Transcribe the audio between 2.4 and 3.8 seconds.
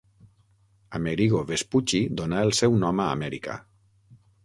el seu nom a Amèrica.